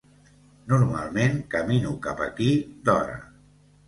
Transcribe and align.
Normalment 0.71 1.35
camino 1.55 1.91
cap 2.05 2.23
aquí 2.29 2.47
d'hora. 2.89 3.19